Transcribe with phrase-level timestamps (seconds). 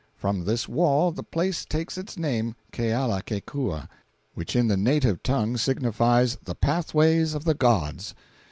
[0.15, 3.87] From this wall the place takes its name, Kealakekua,
[4.33, 8.15] which in the native tongue signifies "The Pathway of the Gods."